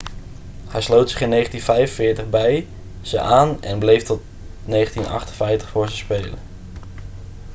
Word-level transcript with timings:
hij 0.67 0.81
sloot 0.81 1.09
zich 1.09 1.21
in 1.21 1.29
1945 1.29 2.29
bij 2.29 2.67
ze 3.01 3.19
aan 3.19 3.63
en 3.63 3.79
bleef 3.79 4.03
tot 4.03 4.21
1958 4.65 5.69
voor 5.69 5.89
ze 5.89 5.95
spelen 5.95 6.39